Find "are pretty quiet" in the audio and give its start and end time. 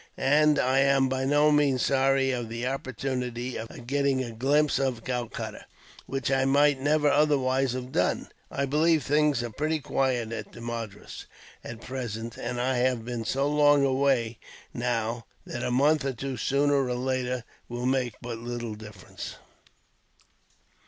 9.43-10.31